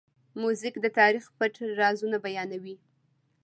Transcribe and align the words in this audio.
موزیک 0.41 0.75
د 0.81 0.87
تاریخ 0.99 1.25
پټ 1.37 1.53
رازونه 1.79 2.17
بیانوي. 2.25 2.75